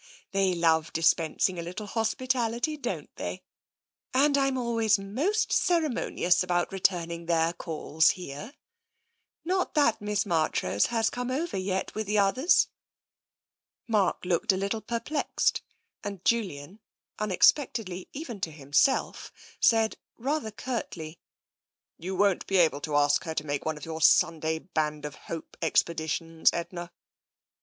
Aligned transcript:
They 0.31 0.55
love 0.55 0.91
dispensing 0.93 1.59
a 1.59 1.61
little 1.61 1.85
hospitality, 1.85 2.75
don't 2.75 3.15
they, 3.17 3.43
and 4.15 4.35
I'm 4.35 4.57
always 4.57 4.97
most 4.97 5.51
ceremoni 5.51 6.25
ous 6.25 6.41
about 6.41 6.71
returning 6.73 7.27
their 7.27 7.53
calls 7.53 8.09
here. 8.17 8.53
Not 9.45 9.75
that 9.75 10.01
Miss 10.01 10.25
Marchrose 10.25 10.87
has 10.87 11.11
come 11.11 11.29
over 11.29 11.55
yet 11.55 11.93
with 11.93 12.07
the 12.07 12.17
others." 12.17 12.67
Mark 13.87 14.25
looked 14.25 14.51
a 14.51 14.57
little 14.57 14.81
perplexed, 14.81 15.61
and 16.03 16.25
Julian, 16.25 16.79
unex 17.19 17.53
pectedly 17.53 18.07
even 18.11 18.41
to 18.41 18.49
himself, 18.51 19.31
said 19.59 19.97
rather 20.17 20.49
curtly:" 20.49 21.19
You 21.99 22.15
won't 22.15 22.47
be 22.47 22.57
able 22.57 22.81
to 22.81 22.95
ask 22.95 23.23
her 23.25 23.35
to 23.35 23.45
make 23.45 23.65
one 23.67 23.77
of 23.77 23.85
your 23.85 24.01
Sunday 24.01 24.57
Band 24.57 25.05
of 25.05 25.13
Hope 25.13 25.55
expeditions, 25.61 26.49
Edna." 26.53 26.91